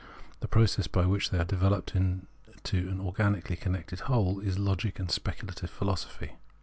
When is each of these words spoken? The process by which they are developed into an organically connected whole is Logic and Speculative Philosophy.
The 0.39 0.47
process 0.47 0.87
by 0.87 1.05
which 1.05 1.29
they 1.29 1.37
are 1.37 1.43
developed 1.45 1.95
into 1.95 2.89
an 2.89 2.99
organically 2.99 3.55
connected 3.55 3.99
whole 3.99 4.39
is 4.39 4.57
Logic 4.57 4.97
and 4.97 5.11
Speculative 5.11 5.69
Philosophy. 5.69 6.37